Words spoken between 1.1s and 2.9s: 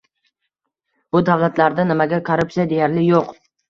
Bu davlatlarda nimaga korrupsiya